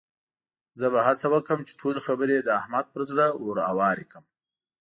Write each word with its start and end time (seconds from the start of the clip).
زه 0.79 0.85
به 0.93 0.99
هڅه 1.07 1.27
وکړم 1.33 1.59
چې 1.67 1.73
ټولې 1.79 1.99
خبرې 2.07 2.37
د 2.41 2.49
احمد 2.59 2.85
پر 2.93 3.01
زړه 3.09 3.25
ورهوارې 3.45 4.05
کړم. 4.11 4.25